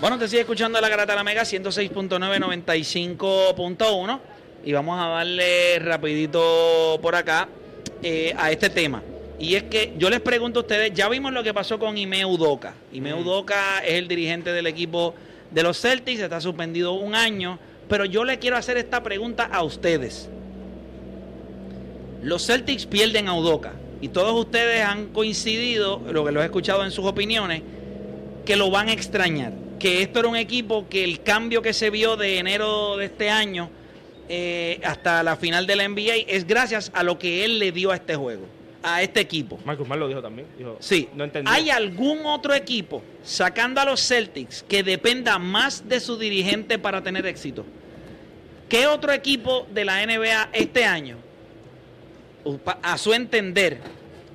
[0.00, 4.31] Bueno, te sigue escuchando la Garata de la Mega 106.995.1
[4.64, 7.48] y vamos a darle rapidito por acá
[8.02, 9.02] eh, a este tema.
[9.38, 12.24] Y es que yo les pregunto a ustedes, ya vimos lo que pasó con Ime
[12.24, 12.74] Udoka.
[12.92, 15.14] Ime Udoka es el dirigente del equipo
[15.50, 17.58] de los Celtics, está suspendido un año,
[17.88, 20.28] pero yo le quiero hacer esta pregunta a ustedes.
[22.22, 26.84] Los Celtics pierden a Udoka y todos ustedes han coincidido, lo que lo he escuchado
[26.84, 27.62] en sus opiniones,
[28.44, 29.52] que lo van a extrañar.
[29.80, 33.28] Que esto era un equipo que el cambio que se vio de enero de este
[33.28, 33.70] año
[34.34, 37.90] eh, hasta la final de la NBA es gracias a lo que él le dio
[37.90, 38.46] a este juego,
[38.82, 39.60] a este equipo.
[39.62, 40.48] Marcus Smart lo dijo también.
[40.56, 41.10] Dijo, Sí.
[41.14, 41.50] No entendí.
[41.52, 47.02] ¿Hay algún otro equipo sacando a los Celtics que dependa más de su dirigente para
[47.02, 47.66] tener éxito?
[48.70, 51.18] ¿Qué otro equipo de la NBA este año,
[52.82, 53.80] a su entender,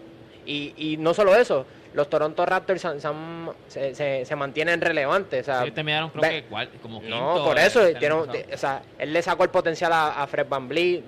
[0.47, 4.81] Y, y no solo eso, los Toronto Raptors se, se han- se- se- se mantienen
[4.81, 5.41] relevantes.
[5.41, 7.17] O sea, Sí, terminaron creo ve- que como quinto.
[7.19, 8.29] no, por eso, pasado.
[8.53, 11.03] o sea, él le sacó el potencial a, a Fred Van Vliet,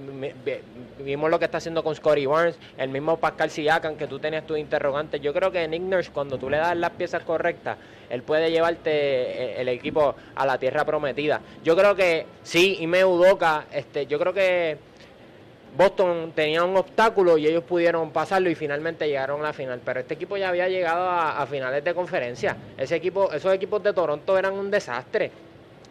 [0.99, 4.47] vimos lo que está haciendo con Scotty Barnes, el mismo Pascal Siakam, que tú tenías
[4.47, 5.21] tus interrogantes.
[5.21, 7.77] Yo creo que Nick Nurse, cuando tú le das las piezas correctas,
[8.11, 11.41] él puede llevarte eh, el equipo a la tierra prometida.
[11.63, 14.79] Yo creo que sí, Ime Udoka, este, yo creo que
[15.79, 19.81] Boston tenía un obstáculo y ellos pudieron pasarlo y finalmente llegaron a la final.
[19.85, 22.57] Pero este equipo ya había llegado a, finales de conferencia.
[22.77, 25.31] Ese equipo, esos equipos de Toronto eran un desastre.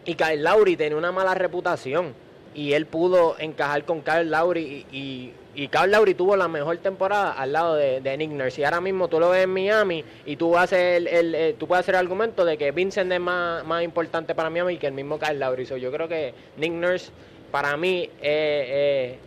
[0.03, 2.13] Y Kyle Lowry tenía una mala reputación.
[2.53, 4.85] Y él pudo encajar con Kyle Lowry.
[4.91, 8.59] Y, y, Kyle Lowry tuvo la mejor temporada al lado de, de Nick Nurse.
[8.59, 11.65] Y ahora mismo tú lo ves en Miami y tú, haces el, el- eh, tú
[11.65, 15.17] puedes hacer el argumento de que Vincent es más, importante para Miami que el mismo
[15.17, 15.65] Kyle Lowry.
[15.65, 17.09] So, yo creo que Nick Nurse,
[17.51, 19.26] para mí, es es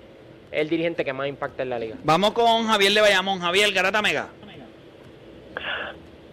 [0.53, 1.97] el dirigente que más impacta en la liga.
[2.05, 3.41] Vamos con Javier de Bayamón.
[3.41, 4.29] Javier Garata Mega.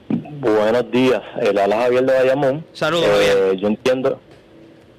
[0.09, 2.66] Buenos días, el ala Javier de Bayamón.
[2.73, 3.57] Saludos, Eh, Javier.
[3.57, 4.22] Yo entiendo,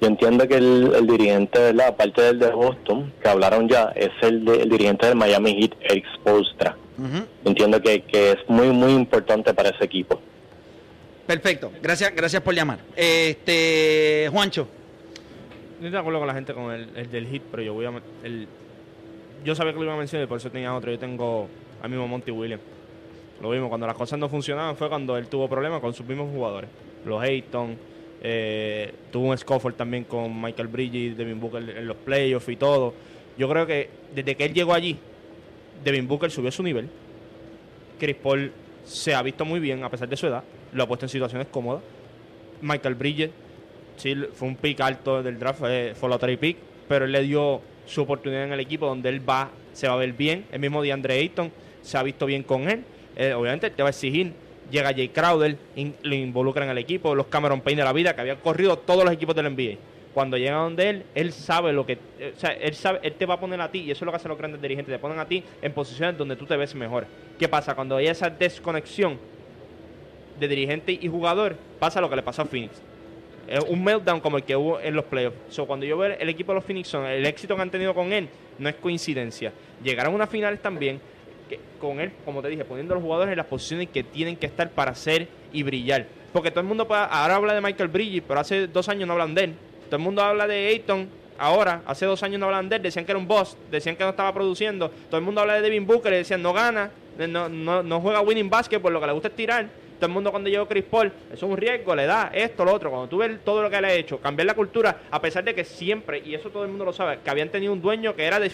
[0.01, 1.87] yo entiendo que el, el dirigente, ¿verdad?
[1.87, 5.71] aparte del de Boston, que hablaron ya, es el, de- el dirigente del Miami Heat,
[5.81, 6.75] Eric Spoelstra.
[6.97, 7.25] Ujú.
[7.45, 10.19] Entiendo que, que es muy, muy importante para ese equipo.
[11.25, 11.71] Perfecto.
[11.81, 12.79] Gracias, gracias por llamar.
[12.95, 14.67] Este, Juancho.
[15.79, 17.85] No estoy de acuerdo con la gente con el, el del hit, pero yo voy
[17.85, 17.91] a.
[18.23, 18.47] El,
[19.43, 20.91] yo sabía que lo iba a mencionar y por eso tenía otro.
[20.91, 21.47] Yo tengo
[21.81, 22.63] al mismo Monty Williams.
[23.41, 26.29] Lo vimos, cuando las cosas no funcionaban fue cuando él tuvo problemas con sus mismos
[26.33, 26.69] jugadores.
[27.05, 27.77] Los Hayton,
[28.21, 32.93] eh, tuvo un scuffle también con Michael Bridges, Devin Booker en los playoffs y todo.
[33.37, 34.97] Yo creo que desde que él llegó allí,
[35.83, 36.89] Devin Booker subió su nivel.
[37.97, 38.51] Chris Paul
[38.83, 40.43] se ha visto muy bien a pesar de su edad.
[40.73, 41.81] Lo ha puesto en situaciones cómodas.
[42.61, 43.31] Michael Bridges
[43.95, 46.57] sí, fue un pick alto del draft, fue, fue lottery pick,
[46.87, 49.97] pero él le dio su oportunidad en el equipo donde él va, se va a
[49.97, 50.45] ver bien.
[50.51, 51.51] El mismo de Andre Ayton
[51.81, 52.83] se ha visto bien con él.
[53.15, 54.31] Eh, obviamente te va a exigir.
[54.71, 55.57] Llega Jay Crowder,
[56.03, 59.03] lo involucra en el equipo, los Cameron Payne de la vida, que había corrido todos
[59.03, 59.77] los equipos del NBA.
[60.13, 61.93] Cuando llega donde él, él sabe lo que.
[62.19, 64.05] Eh, o sea, él sabe, él te va a poner a ti, y eso es
[64.05, 66.55] lo que hacen los grandes dirigentes, te ponen a ti en posiciones donde tú te
[66.55, 67.07] ves mejor.
[67.39, 67.73] ¿Qué pasa?
[67.73, 69.17] Cuando hay esa desconexión
[70.39, 72.79] de dirigente y jugador, pasa lo que le pasó a Phoenix.
[73.49, 75.37] Es un meltdown como el que hubo en los playoffs.
[75.49, 78.13] So, cuando yo veo el equipo de los Phoenix el éxito que han tenido con
[78.13, 78.29] él,
[78.59, 79.51] no es coincidencia.
[79.83, 81.01] Llegaron a unas finales también
[81.79, 84.45] con él, como te dije, poniendo a los jugadores en las posiciones que tienen que
[84.45, 86.05] estar para ser y brillar.
[86.31, 89.33] Porque todo el mundo ahora habla de Michael Bridges, pero hace dos años no hablan
[89.33, 89.55] de él.
[89.85, 91.09] Todo el mundo habla de Ayton,
[91.39, 94.03] ahora, hace dos años no hablan de él, decían que era un boss, decían que
[94.03, 94.91] no estaba produciendo.
[95.09, 98.21] Todo el mundo habla de Devin Booker y decían no gana, no, no, no juega
[98.21, 100.85] winning basket, por lo que le gusta es tirar todo el mundo cuando llegó Chris
[100.85, 102.89] Paul, eso es un riesgo, le da esto, lo otro.
[102.89, 105.53] Cuando tú ves todo lo que le ha hecho, cambiar la cultura, a pesar de
[105.53, 108.23] que siempre, y eso todo el mundo lo sabe, que habían tenido un dueño que
[108.23, 108.51] era de,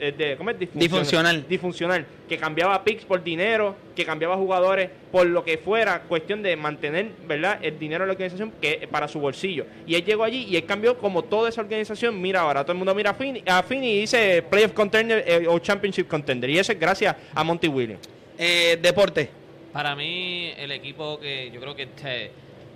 [0.00, 0.58] eh, ¿cómo es?
[0.72, 1.44] Disfuncional.
[1.48, 2.06] Disfuncional.
[2.28, 7.10] Que cambiaba picks por dinero, que cambiaba jugadores por lo que fuera, cuestión de mantener,
[7.26, 7.58] ¿verdad?
[7.62, 9.66] El dinero de la organización que para su bolsillo.
[9.86, 12.20] Y él llegó allí y él cambió como toda esa organización.
[12.20, 15.58] Mira ahora, todo el mundo mira a Finney, a y dice Playoff Contender eh, o
[15.58, 16.48] Championship Contender.
[16.50, 18.08] Y eso es gracias a Monty Williams.
[18.38, 19.37] Eh, deporte.
[19.72, 21.88] Para mí, el equipo que yo creo que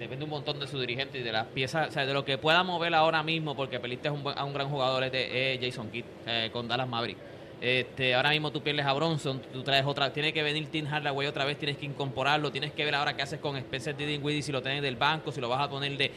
[0.02, 2.38] depende un montón de su dirigente y de las piezas, o sea, de lo que
[2.38, 6.04] pueda mover ahora mismo, porque Peliste es un, a un gran jugador, es, Jason Kidd
[6.26, 7.16] eh, con Dallas Maverick.
[7.60, 11.28] Este, ahora mismo tú pierdes a Bronson, tú traes otra, tiene que venir Tim Hardaway
[11.28, 14.50] otra vez, tienes que incorporarlo, tienes que ver ahora qué haces con Spencer Dinwiddie, si
[14.50, 16.10] lo tienes del banco, si lo vas a poner de,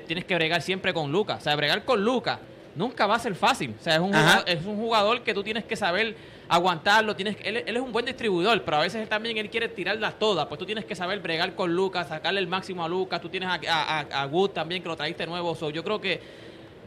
[0.00, 2.40] tienes que bregar siempre con Lucas, o sea, bregar con Lucas
[2.74, 4.12] nunca va a ser fácil, o sea, es un,
[4.46, 6.16] es un jugador que tú tienes que saber
[6.48, 9.68] aguantarlo, tienes él, él, es un buen distribuidor, pero a veces él también él quiere
[9.68, 13.20] tirarlas todas, pues tú tienes que saber bregar con Lucas, sacarle el máximo a Lucas,
[13.20, 16.20] tú tienes a, a, Wood también que lo trajiste nuevo, yo creo que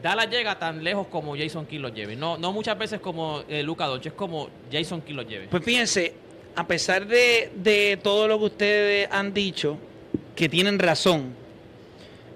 [0.01, 3.61] Dallas llega tan lejos como Jason Kidd lo lleve, no, no muchas veces como eh,
[3.61, 5.47] Luca es como Jason Kidd lo lleve.
[5.47, 6.13] Pues fíjense,
[6.55, 9.77] a pesar de, de todo lo que ustedes han dicho,
[10.35, 11.35] que tienen razón,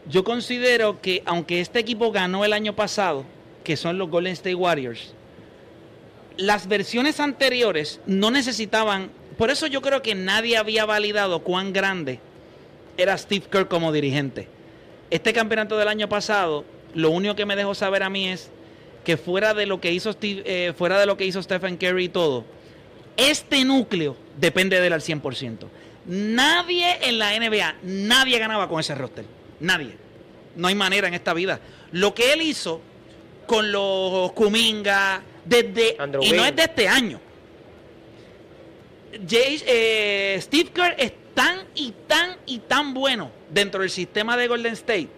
[0.08, 3.26] yo considero que aunque este equipo ganó el año pasado,
[3.64, 5.16] que son los Golden State Warriors,
[6.38, 12.20] las versiones anteriores no necesitaban, por eso yo creo que nadie había validado cuán grande
[12.98, 14.48] era Steve Kerr como dirigente.
[15.10, 18.50] Este campeonato del año pasado, lo único que me dejó saber a mí es
[19.04, 22.06] que fuera de lo que hizo Steve, eh, fuera de lo que hizo Stephen Curry
[22.06, 22.46] y todo,
[23.18, 25.68] este núcleo depende de él al 100%.
[26.06, 29.26] Nadie en la NBA, nadie ganaba con ese roster.
[29.60, 29.98] Nadie.
[30.56, 31.60] No hay manera en esta vida.
[31.92, 32.82] Lo que él hizo
[33.48, 37.20] con los Kuminga, desde, y no es de este año.
[39.14, 44.74] Eh, Steve Kerr es tan y tan y tan bueno dentro del sistema de Golden
[44.74, 45.10] State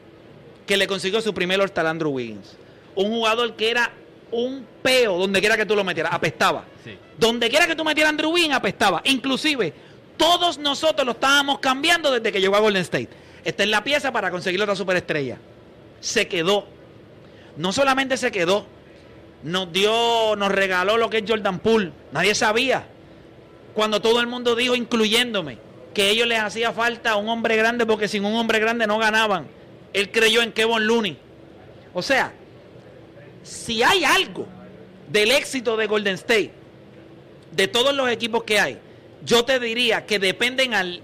[0.65, 2.57] que le consiguió su primer All Andrew Wiggins.
[2.95, 3.91] Un jugador que era
[4.31, 6.65] un peo donde quiera que tú lo metieras, apestaba.
[7.17, 9.01] Donde quiera que tú metieras Andrew Wiggins, apestaba.
[9.05, 9.73] Inclusive,
[10.17, 13.09] todos nosotros lo estábamos cambiando desde que llegó a Golden State.
[13.45, 15.37] Esta es la pieza para conseguir otra superestrella.
[16.01, 16.67] Se quedó.
[17.55, 18.67] No solamente se quedó,
[19.47, 21.91] nos dio, nos regaló lo que es Jordan Poole.
[22.11, 22.85] Nadie sabía.
[23.73, 25.57] Cuando todo el mundo dijo, incluyéndome,
[25.93, 28.97] que a ellos les hacía falta un hombre grande porque sin un hombre grande no
[28.97, 29.47] ganaban.
[29.93, 31.17] Él creyó en Kevin Looney.
[31.93, 32.33] O sea,
[33.41, 34.45] si hay algo
[35.09, 36.51] del éxito de Golden State,
[37.53, 38.77] de todos los equipos que hay,
[39.23, 41.01] yo te diría que dependen al,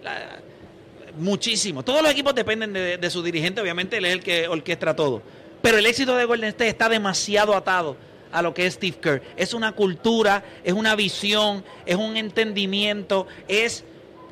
[1.18, 1.84] muchísimo.
[1.84, 5.22] Todos los equipos dependen de, de, su dirigente, obviamente él es el que orquestra todo.
[5.62, 7.96] Pero el éxito de Golden State está demasiado atado
[8.34, 9.22] a lo que es Steve Kerr.
[9.38, 13.86] Es una cultura, es una visión, es un entendimiento, es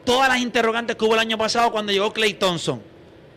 [0.04, 2.82] todas las interrogantes que hubo el año pasado cuando llegó Clay Thompson.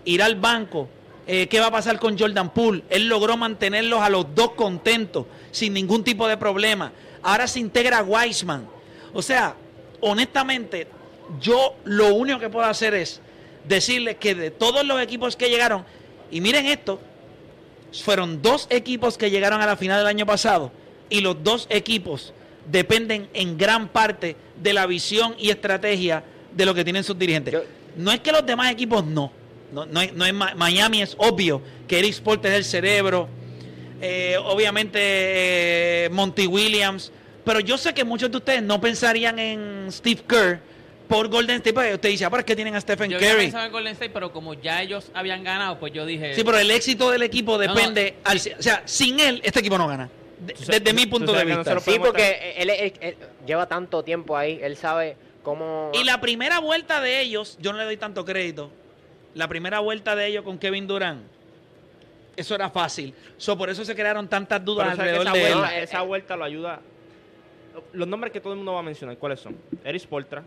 [0.07, 0.89] Ir al banco,
[1.27, 2.83] eh, qué va a pasar con Jordan Poole.
[2.91, 6.93] Él logró mantenerlos a los dos contentos, sin ningún tipo de problema.
[7.23, 8.67] Ahora se integra Weisman.
[9.13, 9.55] O sea,
[10.01, 10.89] honestamente,
[11.41, 13.21] yo lo único que puedo hacer es
[13.67, 15.85] decirles que de todos los equipos que llegaron,
[16.31, 17.01] y miren esto,
[18.03, 20.73] fueron dos equipos que llegaron a la final del año pasado
[21.11, 22.33] y los dos equipos
[22.71, 26.25] dependen en gran parte de la visión y estrategia
[26.55, 27.55] de lo que tienen sus dirigentes.
[27.97, 29.31] no es que los demás equipos no.
[29.73, 33.29] No, es, Miami es obvio que Eric Sport es el cerebro.
[34.01, 37.11] Eh, obviamente eh, Monty Williams.
[37.45, 40.61] Pero yo sé que muchos de ustedes no pensarían en Steve Kerr
[41.09, 41.75] por Golden State.
[41.75, 43.51] Pues, usted dice, ah, ¿por qué tienen a Stephen yo Curry?
[43.51, 46.35] Yo en Golden State, pero como ya ellos habían ganado, pues yo dije.
[46.35, 48.17] Sí, pero el éxito del equipo depende.
[48.25, 50.11] o sea, sin él, este equipo no gana.
[50.39, 51.81] desde mi punto de vista.
[51.81, 55.91] sí, porque él, lleva tanto tiempo ahí, él sabe cómo.
[55.95, 58.71] Y la primera vuelta de ellos, yo no le doy tanto crédito.
[59.35, 61.35] La primera vuelta de ellos con Kevin Durant
[62.37, 63.15] eso era fácil.
[63.37, 65.55] So, por eso se crearon tantas dudas alrededor esa, de él.
[65.55, 66.81] vuelta, esa vuelta lo ayuda.
[67.93, 69.57] Los nombres que todo el mundo va a mencionar, ¿cuáles son?
[69.85, 70.45] Eris Poltra.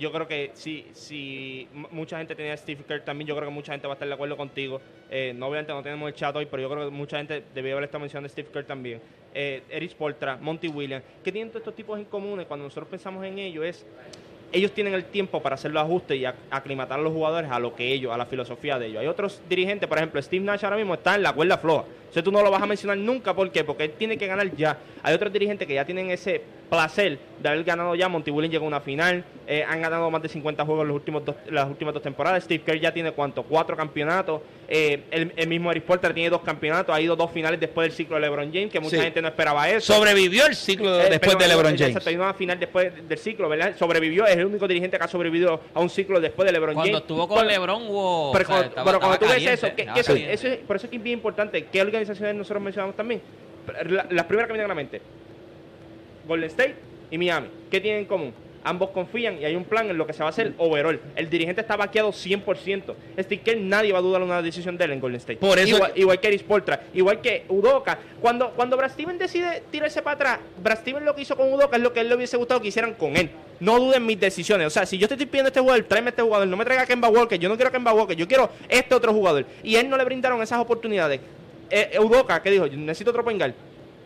[0.00, 3.72] Yo creo que si, si mucha gente tenía Steve Kerr también, yo creo que mucha
[3.72, 4.80] gente va a estar de acuerdo contigo.
[5.10, 7.72] Eh, no, obviamente no tenemos el chat hoy, pero yo creo que mucha gente debió
[7.74, 9.02] haber estado mencionando a Steve Kerr también.
[9.34, 11.04] Eh, Eris Poltra, Monty Williams.
[11.22, 12.42] ¿Qué tienen todos estos tipos en común?
[12.48, 13.86] Cuando nosotros pensamos en ellos es
[14.52, 17.60] ellos tienen el tiempo para hacer los ajustes y ac- aclimatar a los jugadores a
[17.60, 19.02] lo que ellos, a la filosofía de ellos.
[19.02, 21.84] Hay otros dirigentes, por ejemplo, Steve Nash ahora mismo está en la cuerda floja.
[22.10, 23.62] Eso tú no lo vas a mencionar nunca, ¿por qué?
[23.64, 24.78] Porque él tiene que ganar ya.
[25.02, 28.08] Hay otros dirigentes que ya tienen ese placer de haber ganado ya.
[28.08, 30.94] Monty Williams llegó a una final, eh, han ganado más de 50 juegos en los
[30.96, 32.44] últimos dos, las últimas dos temporadas.
[32.44, 34.40] Steve Kerr ya tiene cuánto, cuatro campeonatos.
[34.68, 37.96] Eh, el, el mismo Eric Porter tiene dos campeonatos, ha ido dos finales después del
[37.96, 39.02] ciclo de LeBron James, que mucha Sí.
[39.02, 39.92] gente no esperaba eso.
[39.94, 41.80] Sobrevivió el ciclo Eh, después de LeBron James.
[41.88, 43.74] Exacto, hay una final después del ciclo, ¿verdad?
[43.76, 46.92] Sobrevivió, es el único dirigente que ha sobrevivido a un ciclo después de LeBron Cuando
[46.92, 47.02] James.
[47.02, 48.32] estuvo con Cuando- LeBron hubo.
[48.32, 50.58] Pero, o sea, cuando, estaba- pero cuando tú ves eso, que, que eso, eso es-
[50.58, 51.64] por eso es que es bien importante.
[51.66, 53.20] ¿Qué organizaciones nosotros mencionamos también?
[53.88, 55.00] La- las primeras que me vienen a la mente:
[56.26, 56.74] Golden State
[57.10, 57.48] y Miami.
[57.70, 58.32] ¿Qué tienen en común?
[58.62, 61.00] Ambos confían y hay un plan en lo que se va a hacer overall.
[61.16, 62.94] El dirigente está vaqueado 100%.
[63.18, 65.38] Steve Kerr, nadie va a dudar una decisión de él en Golden State.
[65.38, 67.98] Por eso igual, que- igual que Eris Poltra, igual que Udoka.
[68.20, 71.78] Cuando, cuando Brad Steven decide tirarse para atrás, Brad Steven lo que hizo con Udoka
[71.78, 73.30] es lo que él le hubiese gustado que hicieran con él.
[73.60, 74.66] No duden mis decisiones.
[74.66, 76.46] O sea, si yo te estoy pidiendo este jugador, tráeme este jugador.
[76.46, 77.38] No me traiga a Kemba Walker.
[77.38, 78.14] Yo no quiero a Kemba Walker.
[78.16, 79.46] Yo quiero este otro jugador.
[79.62, 81.20] Y él no le brindaron esas oportunidades.
[81.70, 83.54] Eh, Udoka, que dijo, yo necesito otro pingal.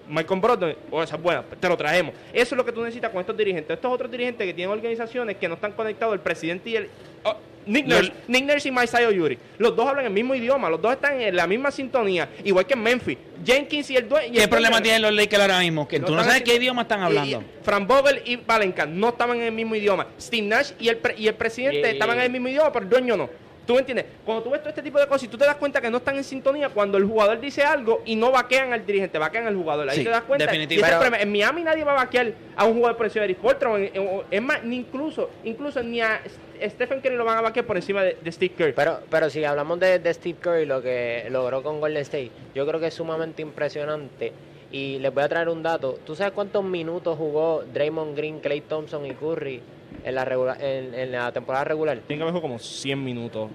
[0.07, 2.15] Michael Brogdon, oh, esa es buena, te lo traemos.
[2.33, 3.75] Eso es lo que tú necesitas con estos dirigentes.
[3.75, 6.91] Estos otros dirigentes que tienen organizaciones que no están conectados, el presidente y el...
[7.25, 9.39] oh, Nick Nurse, Nick Nurse y Masai Ujiri.
[9.57, 12.75] Los dos hablan el mismo idioma, los dos están en la misma sintonía, igual que
[12.75, 13.17] en Memphis.
[13.43, 14.39] Jenkins y el dueño...
[14.39, 15.89] ¿Qué problema tienen los Lakers ahora mismo?
[15.89, 17.41] Que tú no sabes qué idioma están hablando.
[17.41, 20.07] y Frank Vogel y Valenca no estaban en el mismo idioma.
[20.21, 22.91] Steve Nash y el, pre- y el presidente estaban en el mismo idioma, pero el
[22.91, 23.31] dueño no.
[23.67, 24.05] ¿Tú me entiendes?
[24.25, 25.97] Cuando tú ves todo este tipo de cosas y tú te das cuenta que no
[25.99, 29.57] están en sintonía cuando el jugador dice algo y no vaquean al dirigente, vaquean al
[29.57, 29.89] jugador.
[29.89, 30.47] Ahí Sí, te das cuenta.
[30.51, 31.17] Pero-.
[31.17, 34.23] En Miami nadie va a vaquear a un jugador por encima de Eric o en-
[34.31, 36.21] Es más, ni incluso, incluso ni a
[36.63, 38.75] Stephen Curry lo van a vaquear por encima de, de Steve Kerr.
[38.75, 42.67] Pero, pero si hablamos de, de Steve Curry, lo que logró con Golden State, yo
[42.67, 44.33] creo que es sumamente impresionante.
[44.71, 45.99] Y les voy a traer un dato.
[46.05, 49.63] ¿Tú sabes cuántos minutos jugó Draymond Green, Clay Thompson y Curry
[50.05, 51.99] en la, regula- en, en la temporada regular?
[52.07, 53.51] Tiene que haber como 100 minutos.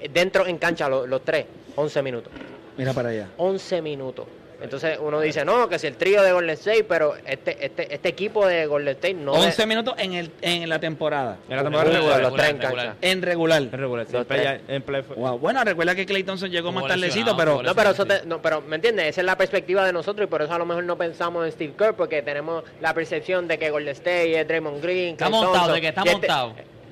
[0.00, 2.32] Eh, Dentro, en cancha, lo- los tres, 11 minutos.
[2.76, 3.28] Mira para allá.
[3.36, 4.26] 11 minutos.
[4.64, 8.08] Entonces uno dice, no, que si el trío de Golden State, pero este, este, este
[8.08, 9.32] equipo de Golden State no...
[9.32, 11.38] 11 minutos en, el, en la temporada.
[11.48, 12.22] En la temporada Regular, regular.
[12.22, 12.96] los tres en regular.
[13.00, 13.62] En regular.
[13.62, 14.60] En regular.
[14.68, 15.38] En play fue- Wow.
[15.38, 18.60] Bueno, recuerda que Clay Thompson llegó más tardecito, pero No, pero eso te- no, pero
[18.62, 19.06] ¿me entiendes?
[19.08, 21.52] Esa es la perspectiva de nosotros y por eso a lo mejor no pensamos en
[21.52, 25.30] Steve Kerr porque tenemos la percepción de que Golden State es Draymond Green, Está Klay
[25.40, 26.26] montado, Thompson, de que está este-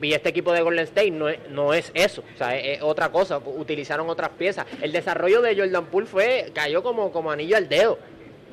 [0.02, 2.82] Y este equipo de Golden State no es, no es eso, o sea, es, es
[2.82, 4.66] otra cosa, utilizaron otras piezas.
[4.80, 7.98] El desarrollo de Jordan Poole fue cayó como, como anillo al dedo,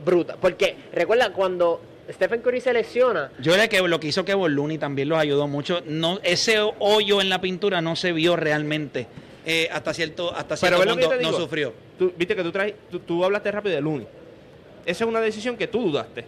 [0.06, 4.34] bruta, porque recuerda cuando Stephen Curry se lesiona, yo creo que lo que hizo que
[4.34, 5.82] Looney también los ayudó mucho.
[5.86, 9.08] No, ese hoyo en la pintura no se vio realmente.
[9.46, 11.34] eh, hasta cierto, hasta cierto Pero punto no digo.
[11.34, 11.74] sufrió.
[11.98, 14.08] Tú, Viste que tú, traes, tú, tú hablaste rápido de Looney.
[14.86, 16.26] Esa es una decisión que tú dudaste.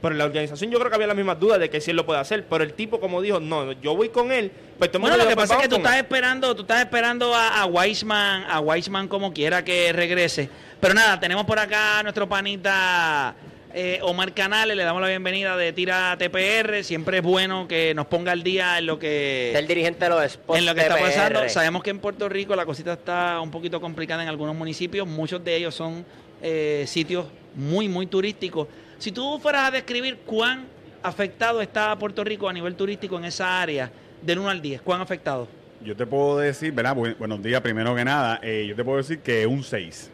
[0.00, 1.96] Pero en la organización yo creo que había las mismas dudas de que si él
[1.96, 2.44] lo puede hacer.
[2.48, 4.52] Pero el tipo como dijo, no, yo voy con él.
[4.78, 6.00] Pues Bueno, lo que pasa es que tú estás él.
[6.00, 10.48] esperando, tú estás esperando a, a Weissman, a Weissman como quiera que regrese.
[10.80, 13.34] Pero nada, tenemos por acá a nuestro panita
[13.74, 16.82] eh, Omar Canales, le damos la bienvenida de Tira TPR.
[16.84, 20.32] Siempre es bueno que nos ponga al día en lo que el dirigente de los
[20.32, 21.48] Spots en lo que está pasando.
[21.48, 25.06] Sabemos que en Puerto Rico la cosita está un poquito complicada en algunos municipios.
[25.06, 26.04] Muchos de ellos son
[26.42, 28.68] eh, sitios muy, muy turísticos.
[28.98, 30.64] Si tú fueras a describir cuán
[31.02, 33.90] afectado está Puerto Rico a nivel turístico en esa área,
[34.22, 35.46] del 1 al 10, ¿cuán afectado?
[35.84, 36.96] Yo te puedo decir, ¿verdad?
[36.96, 38.40] Bu- Buenos días, primero que nada.
[38.42, 40.10] eh, yo te puedo decir que un 6.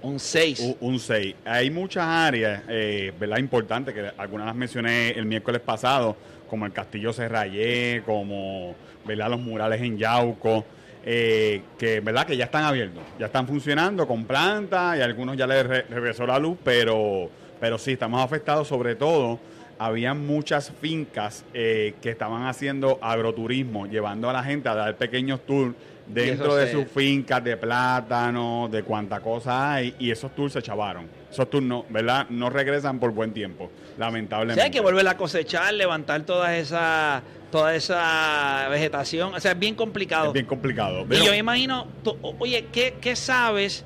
[0.00, 0.60] Un 6.
[0.60, 1.34] Un, un 6.
[1.44, 3.36] Hay muchas áreas, eh, ¿verdad?
[3.36, 6.16] Importantes, que algunas las mencioné el miércoles pasado,
[6.48, 8.74] como el Castillo Serrayé, como,
[9.04, 9.28] ¿verdad?
[9.30, 10.64] Los murales en Yauco,
[11.04, 12.26] eh, que, ¿verdad?
[12.26, 16.26] Que ya están abiertos, ya están funcionando con plantas y algunos ya les re- regresó
[16.26, 17.30] la luz, pero,
[17.62, 19.38] pero sí, estamos afectados sobre todo.
[19.78, 25.46] Había muchas fincas eh, que estaban haciendo agroturismo, llevando a la gente a dar pequeños
[25.46, 25.72] tours
[26.08, 31.06] dentro de sus fincas de plátano, de cuánta cosa hay, y esos tours se chavaron.
[31.30, 32.26] Esos tours no, ¿verdad?
[32.30, 34.56] No regresan por buen tiempo, O lamentablemente.
[34.56, 39.34] sea, hay que volver a cosechar, levantar toda esa, toda esa vegetación.
[39.34, 40.26] O sea, es bien complicado.
[40.28, 41.06] Es bien complicado.
[41.08, 43.84] Y yo me imagino, tú- o- oye, ¿qué, qué sabes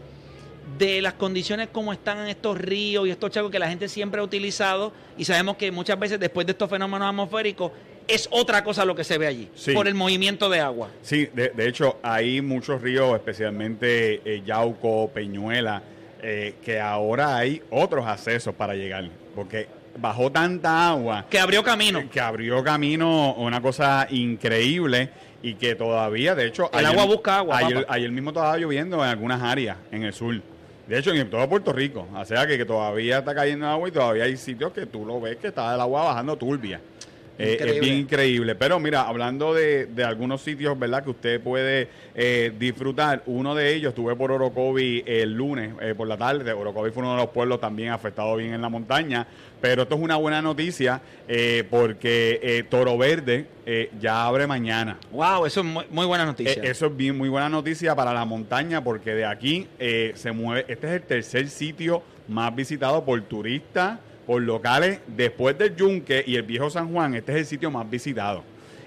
[0.79, 4.21] de las condiciones como están en estos ríos y estos chagos que la gente siempre
[4.21, 4.93] ha utilizado?
[5.17, 7.73] Y sabemos que muchas veces después de estos fenómenos atmosféricos,
[8.09, 9.73] es otra cosa lo que se ve allí, Sí.
[9.73, 10.91] por el movimiento de agua.
[11.03, 15.83] Sí, de, de hecho, hay muchos ríos, especialmente eh, Yauco, Peñuela,
[16.23, 19.67] eh, que ahora hay otros accesos para llegar, porque
[19.99, 22.03] bajó tanta agua Que abrió camino.
[22.11, 25.11] que abrió camino, una cosa increíble
[25.43, 27.59] y que todavía, de hecho, El agua busca agua,
[27.89, 30.41] ayer mismo estaba lloviendo en algunas áreas en el sur.
[30.87, 32.07] De hecho, en todo Puerto Rico.
[32.15, 35.21] O sea, que, que todavía está cayendo agua y todavía hay sitios que tú lo
[35.21, 36.81] ves que está el agua bajando turbia.
[37.39, 38.55] Eh, es bien increíble.
[38.55, 41.05] Pero mira, hablando de, de algunos sitios, ¿verdad?
[41.05, 43.23] Que usted puede eh, disfrutar.
[43.27, 46.53] Uno de ellos, estuve por Orocovi el lunes eh, por la tarde.
[46.53, 49.27] Orocovi fue uno de los pueblos también afectado bien en la montaña.
[49.61, 53.47] Pero esto es una buena noticia eh, porque eh, Toro Verde
[53.99, 54.99] ya abre mañana.
[55.11, 56.63] Wow, eso es muy, muy buena noticia.
[56.63, 60.67] Eso es bien, muy buena noticia para la montaña porque de aquí eh, se mueve.
[60.69, 66.37] Este es el tercer sitio más visitado por turistas, por locales, después del Yunque y
[66.37, 67.15] el Viejo San Juan.
[67.15, 68.43] Este es el sitio más visitado.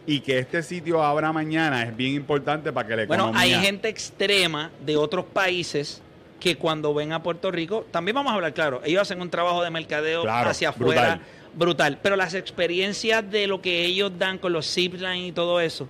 [0.05, 3.59] Y que este sitio abra mañana es bien importante para que la Bueno, hay economía...
[3.61, 6.01] gente extrema de otros países
[6.39, 9.61] que cuando ven a Puerto Rico, también vamos a hablar claro, ellos hacen un trabajo
[9.63, 11.21] de mercadeo Claro, hacia afuera brutal.
[11.53, 11.99] brutal.
[12.01, 15.87] pero las experiencias de lo que ellos dan con los ziplines y todo eso,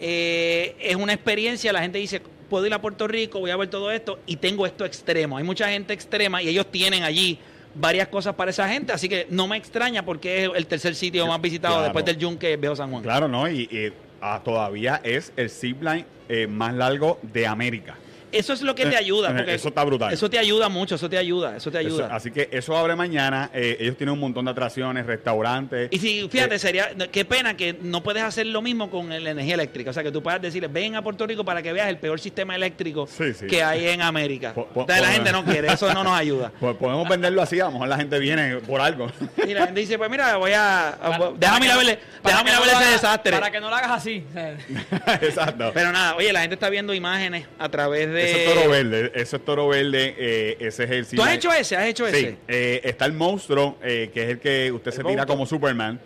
[0.00, 3.68] eh, es una experiencia, la gente dice, puedo ir a Puerto Rico, voy a ver
[3.68, 5.36] todo esto y tengo esto extremo.
[5.38, 7.38] Hay mucha gente extrema y ellos tienen allí
[7.78, 11.26] varias cosas para esa gente, así que no me extraña porque es el tercer sitio
[11.26, 11.84] más visitado Claro.
[11.84, 13.02] después del Yunque, Viejo San Juan.
[13.02, 13.48] Claro, ¿no?
[13.48, 17.96] Y, y, ah, todavía es el zipline eh, más largo de América.
[18.32, 19.30] Eso es lo que te ayuda.
[19.30, 20.12] Eh, Porque eso está brutal.
[20.12, 22.06] Eso te ayuda mucho, eso te ayuda, eso te ayuda.
[22.06, 23.50] Eso- así que eso abre mañana.
[23.54, 25.88] eh, ellos tienen un montón de atracciones, restaurantes.
[25.92, 29.30] Y si, fíjate, Eh, sería, qué pena que no puedes hacer lo mismo con la
[29.30, 29.90] energía eléctrica.
[29.90, 32.18] O sea, que tú puedas decirle, ven a Puerto Rico para que veas el peor
[32.20, 33.46] sistema eléctrico Sí, sí.
[33.46, 34.54] que hay en América.
[34.54, 36.52] Po- po- Entonces, la po- gente no quiere, eso no nos ayuda.
[36.60, 39.10] Pues podemos venderlo así, a lo mejor la gente viene por algo.
[39.48, 40.96] Y la gente dice, pues mira, voy a...
[41.00, 43.32] Para- déjame ir a verle, déjame que ir a no verle ese desastre.
[43.32, 44.24] Para que no lo hagas así.
[45.22, 45.70] Exacto.
[45.74, 48.17] Pero nada, oye, la gente está viendo imágenes a través de...
[48.24, 51.32] Eso es toro verde, eso es toro verde, eh, ese es el ¿Tú has zipline.
[51.34, 51.76] hecho ese?
[51.76, 52.36] ¿Has hecho Sí, ese?
[52.48, 55.26] eh, está el monstruo, eh, que es el que usted se tira monstruo.
[55.26, 56.00] como Superman.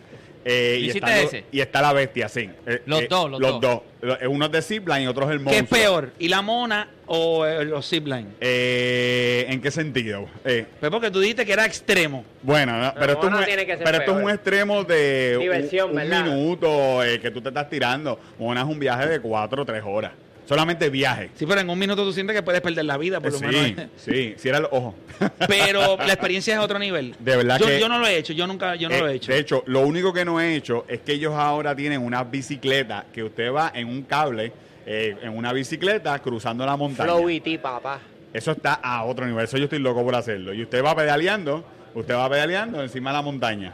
[0.45, 1.45] eh, y, ¿Hiciste está lo- ese?
[1.53, 2.51] y está la bestia, sí.
[2.67, 3.83] Eh, Los eh, dos, los dos.
[4.01, 5.63] Lo- eh, Uno es de zipline y otro es el ¿Qué monstruo.
[5.65, 6.11] es peor?
[6.19, 8.27] ¿Y la mona o eh, los ziplines?
[8.41, 10.27] Eh, ¿En qué sentido?
[10.45, 12.25] Eh, Pues porque tú dijiste que era extremo.
[12.43, 14.25] Bueno, no, pero, esto, es no un, tiene que ser pero esto es peor.
[14.25, 18.19] un extremo de un- Diversión, un, minuto eh, que tú te estás tirando.
[18.37, 20.11] Mona es un viaje de cuatro o tres horas.
[20.53, 21.31] Solamente viaje.
[21.35, 23.39] Sí, pero en un minuto tú sientes que puedes perder la vida, por Eh, lo
[23.39, 23.87] sí, menos.
[23.97, 24.95] sí, cierra los ojos.
[25.49, 27.15] Pero la experiencia es otro nivel.
[27.19, 29.09] De verdad yo, que- yo no lo he hecho, yo nunca, yo no Eh, lo
[29.09, 29.33] he hecho.
[29.33, 33.05] De hecho, lo único que no he hecho es que ellos ahora tienen unas bicicletas
[33.15, 34.53] que usted va en un cable,
[34.85, 37.11] eh, en una bicicleta, cruzando la montaña.
[37.11, 38.01] Flow ET, papá.
[38.35, 39.45] Eso está a otro nivel.
[39.45, 40.53] Eso yo estoy loco por hacerlo.
[40.53, 43.73] Y usted va pedaleando, usted va pedaleando encima de la montaña.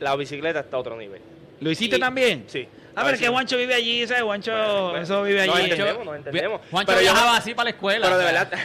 [0.00, 1.20] La bicicleta está a otro nivel.
[1.60, 2.44] ¿Lo hiciste y- también?
[2.48, 2.66] Sí.
[2.94, 4.22] A ver, que Juancho vive allí, ¿sabes?
[4.22, 5.64] Juancho, Bueno, eso vive no allí.
[5.70, 6.60] entendemos, no entendemos.
[6.70, 8.06] Juancho Pero yo- viajaba así para la escuela.
[8.06, 8.44] Pero de o sea.
[8.44, 8.58] verdad,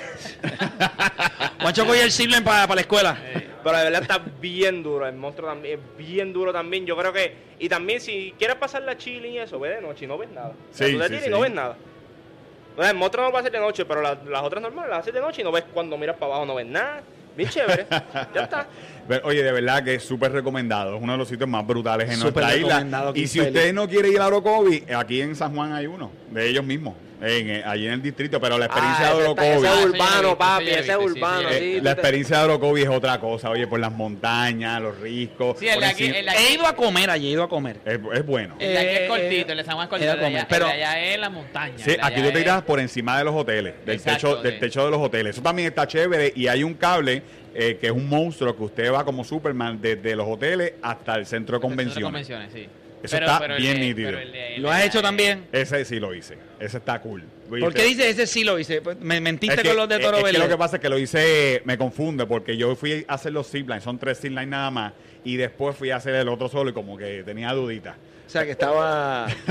[1.62, 3.18] Juancho cogía el Siblen para la escuela.
[3.64, 5.08] pero de verdad está bien duro.
[5.08, 6.86] El monstruo también es bien duro también.
[6.86, 7.36] Yo creo que.
[7.60, 10.30] Y también, si quieres pasar la chile y eso, ve de noche y no ves
[10.30, 10.50] nada.
[10.50, 11.76] O sea, Sí, tú te sí, y no ves nada.
[12.78, 14.90] No, el monstruo no lo va a hacer de noche, pero las, las otras normales
[14.92, 17.02] las haces de noche y no ves cuando miras para abajo, no ves nada.
[17.38, 17.86] Bien chévere.
[18.34, 18.68] ya está.
[19.08, 20.96] Pero, Oye, de verdad que es súper recomendado.
[20.98, 23.12] Es uno de los sitios más brutales en Súper nuestra isla.
[23.16, 23.58] Y si Quinfeli.
[23.58, 26.96] usted no quiere ir a Orocovi, aquí en San Juan hay uno, de ellos mismos,
[27.22, 28.40] en, eh, allí en el distrito.
[28.40, 29.48] Pero la experiencia Ah, de ese, está- Orocovi.
[29.48, 30.64] ese es Ah, urbano, sí, papi.
[30.70, 31.50] ese es sí, sí, urbano.
[31.50, 31.56] sí.
[31.58, 35.00] sí, eh, tú la experiencia de Orocovi es otra cosa, oye, por las montañas, los
[35.00, 35.60] riscos.
[35.60, 37.32] Sí, el por de aquí, encima- el de aquí- He ido a comer allí, he
[37.32, 37.78] ido a comer.
[37.86, 38.56] es, es bueno.
[38.60, 40.12] el de aquí Eh, es cortito, el de San Juan es cortito.
[40.12, 41.74] de comer, pero- de allá es la montaña.
[41.78, 44.60] Sí, de aquí tú te tiras por encima de los hoteles, del, Exacto, techo, del
[44.60, 45.36] techo de los hoteles.
[45.36, 47.24] Eso también está chévere y hay un cable
[47.60, 51.26] eh, que es un monstruo que usted va como Superman desde los hoteles hasta el
[51.26, 52.04] centro de Centro de convenciones.
[52.04, 52.68] convenciones, sí.
[53.04, 54.12] Eso está bien de- nítido.
[54.12, 55.46] de- ¿Lo has hecho es- también?
[55.52, 56.38] Ese sí lo hice.
[56.60, 57.24] Ese está cool.
[57.50, 58.82] ¿Por qué dices ese sí lo hice?
[58.82, 60.40] Pues, Me mentiste Es que- con los de es- Toro es que Verde.
[60.40, 63.48] lo que pasa es que lo hice, me confunde, porque yo fui a hacer los
[63.50, 66.74] ziplines, son tres ziplines nada más, y después fui a hacer el otro solo y
[66.74, 67.96] como que tenía duditas.
[68.26, 69.28] O sea, que estaba...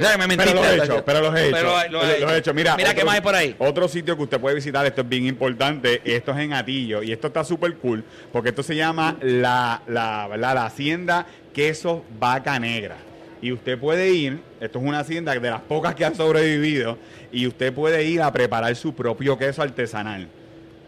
[0.00, 0.52] O sea, que me mentiste.
[0.52, 1.56] Pero los he hecho, pero los he hecho.
[1.56, 1.88] Pero
[2.20, 2.52] lo he hecho.
[2.52, 3.54] Mira, Mira qué más hay por ahí.
[3.58, 7.10] Otro sitio que usted puede visitar, esto es bien importante, esto es en Atillo, y
[7.12, 12.96] esto está súper cool, porque esto se llama la, la, la Hacienda Queso Vaca Negra.
[13.42, 16.98] Y usted puede ir, esto es una hacienda de las pocas que han sobrevivido,
[17.32, 20.28] y usted puede ir a preparar su propio queso artesanal.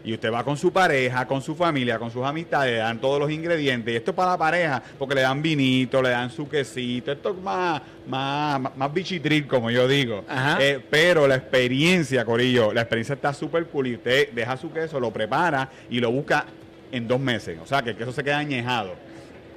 [0.05, 3.19] Y usted va con su pareja, con su familia, con sus amistades, le dan todos
[3.19, 3.93] los ingredientes.
[3.93, 7.13] Y esto es para la pareja, porque le dan vinito, le dan su quesito.
[7.13, 10.25] Esto es más, más, más, bichitril, como yo digo.
[10.59, 13.87] Eh, pero la experiencia, Corillo, la experiencia está súper cool.
[13.87, 16.47] Y usted deja su queso, lo prepara y lo busca
[16.91, 17.57] en dos meses.
[17.63, 18.95] O sea, que el queso se queda añejado.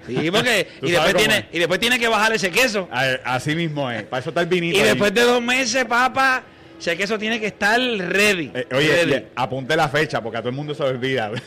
[0.07, 2.89] Sí, porque y después, tiene, y después tiene que bajar ese queso.
[3.25, 4.05] Así mismo es.
[4.05, 4.77] Para eso está el vinito.
[4.77, 4.89] Y ahí.
[4.89, 6.45] después de dos meses, papá,
[6.79, 8.51] ese queso tiene que estar ready.
[8.55, 9.27] Eh, oye, ready.
[9.35, 11.33] apunte la fecha porque a todo el mundo se olvida.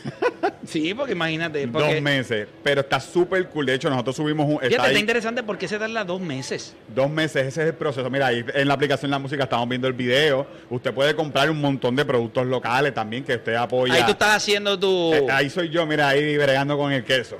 [0.66, 1.66] Sí, porque imagínate.
[1.68, 2.46] Porque, dos meses.
[2.62, 3.66] Pero está súper cool.
[3.66, 4.54] De hecho, nosotros subimos un.
[4.54, 6.76] Está Fíjate, está interesante porque se tarda dos meses.
[6.94, 8.08] dos meses, ese es el proceso.
[8.10, 10.46] Mira, ahí en la aplicación La Música estamos viendo el video.
[10.68, 13.94] Usted puede comprar un montón de productos locales también que usted apoya.
[13.94, 15.14] Ahí tú estás haciendo tu...
[15.14, 17.38] Eh, ahí soy yo, mira, ahí bregando con el queso.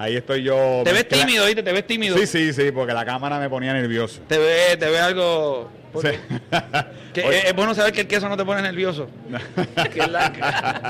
[0.00, 0.80] Ahí estoy yo.
[0.82, 1.62] te ves tímido, ¿viste?
[1.62, 2.16] Te ves tímido.
[2.16, 4.22] Sí, sí, sí, porque la cámara me ponía nervioso.
[4.26, 5.70] Te ves te ve algo...
[6.00, 6.08] Sí.
[7.12, 9.10] que es, es bueno saber que el queso no te pone nervioso.
[9.92, 10.32] que la,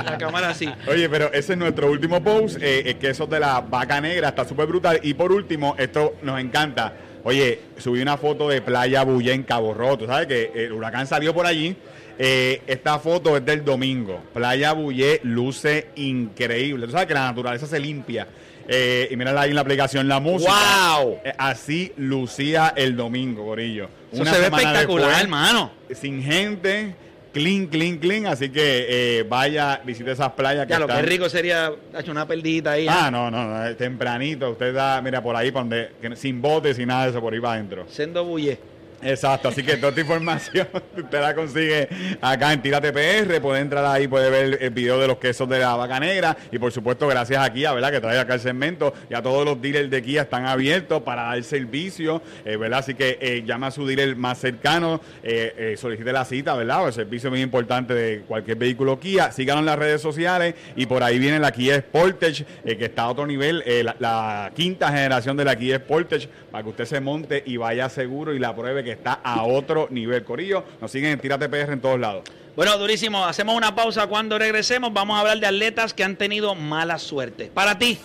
[0.05, 0.73] la cámara sí.
[0.87, 4.45] Oye, pero ese es nuestro último post, eh, el queso de la vaca negra, está
[4.45, 5.01] súper brutal.
[5.03, 6.93] Y por último, esto nos encanta.
[7.25, 10.07] Oye, subí una foto de Playa Bulla en Cabo Rojo.
[10.07, 11.77] Sabes que el huracán salió por allí.
[12.17, 14.21] Eh, esta foto es del domingo.
[14.33, 16.87] Playa Bullé luce increíble.
[16.87, 18.29] Tú sabes que la naturaleza se limpia.
[18.73, 20.53] Eh, y mírala ahí en la aplicación La Música.
[21.01, 21.19] ¡Wow!
[21.25, 23.89] Eh, así lucía el domingo, Gorillo.
[24.13, 25.73] Eso se ve espectacular, hermano.
[25.93, 26.95] Sin gente,
[27.33, 28.27] clean, clean, clean.
[28.27, 28.87] Así que
[29.19, 32.71] eh, vaya, visite esas playas que Ya, lo que están- rico sería hecho una perdita
[32.73, 32.87] ahí.
[32.89, 33.11] Ah, ¿eh?
[33.11, 34.51] no, no, no, tempranito.
[34.51, 37.41] Usted da, mira, por ahí, por donde, sin botes, sin nada de eso, por ahí
[37.41, 37.87] para adentro.
[37.89, 38.57] Sendo bullé.
[39.03, 41.89] Exacto, así que toda esta información usted la consigue
[42.21, 45.59] acá en Tírate PR, puede entrar ahí, puede ver el video de los quesos de
[45.59, 47.93] la vaca negra y por supuesto gracias a Kia, ¿verdad?
[47.93, 51.23] Que trae acá el segmento y a todos los dealers de Kia están abiertos para
[51.23, 52.81] dar servicio, eh, ¿verdad?
[52.81, 56.87] Así que eh, llama a su dealer más cercano, eh, eh, solicite la cita, ¿verdad?
[56.87, 61.03] El servicio muy importante de cualquier vehículo Kia, síganos en las redes sociales y por
[61.03, 65.45] ahí viene la Kia Sportage, que está a otro nivel, la, la quinta generación de
[65.47, 68.90] la Kia Sportage, para que usted se monte y vaya seguro y la pruebe que
[68.93, 70.25] está a otro nivel.
[70.25, 72.25] Corillo, nos siguen en Tírate PR en todos lados.
[72.57, 73.25] Bueno, durísimo.
[73.25, 74.07] Hacemos una pausa.
[74.07, 77.51] Cuando regresemos, vamos a hablar de atletas que han tenido mala suerte.
[77.53, 77.99] Para ti,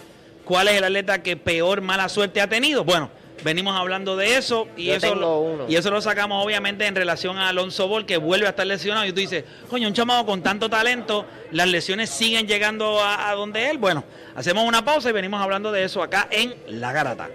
[0.46, 2.84] ¿cuál es el atleta que peor mala suerte ha tenido?
[2.84, 3.10] Bueno,
[3.44, 5.66] venimos hablando de eso y Yo eso lo, uno.
[5.68, 9.06] y eso lo sacamos obviamente en relación a Alonso Ball que vuelve a estar lesionado
[9.06, 13.36] y tú dices, coño, un chamado con tanto talento, las lesiones siguen llegando a, a
[13.36, 13.78] donde él.
[13.78, 14.04] Bueno,
[14.36, 17.30] hacemos una pausa y venimos hablando de eso acá en La Garata.